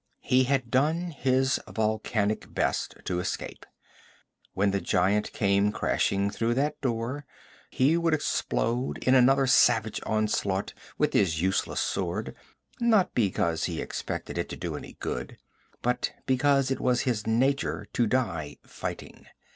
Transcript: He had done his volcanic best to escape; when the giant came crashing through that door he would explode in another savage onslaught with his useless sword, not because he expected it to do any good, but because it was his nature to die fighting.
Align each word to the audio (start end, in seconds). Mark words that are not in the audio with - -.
He 0.23 0.45
had 0.45 0.71
done 0.71 1.11
his 1.11 1.59
volcanic 1.69 2.51
best 2.51 2.95
to 3.05 3.19
escape; 3.19 3.67
when 4.55 4.71
the 4.71 4.81
giant 4.81 5.31
came 5.31 5.71
crashing 5.71 6.31
through 6.31 6.55
that 6.55 6.81
door 6.81 7.23
he 7.69 7.97
would 7.97 8.15
explode 8.15 8.97
in 9.03 9.13
another 9.13 9.45
savage 9.45 10.01
onslaught 10.07 10.73
with 10.97 11.13
his 11.13 11.39
useless 11.39 11.81
sword, 11.81 12.33
not 12.79 13.13
because 13.13 13.65
he 13.65 13.79
expected 13.79 14.39
it 14.39 14.49
to 14.49 14.57
do 14.57 14.75
any 14.75 14.93
good, 14.93 15.37
but 15.83 16.11
because 16.25 16.71
it 16.71 16.79
was 16.79 17.01
his 17.01 17.27
nature 17.27 17.85
to 17.93 18.07
die 18.07 18.57
fighting. 18.65 19.27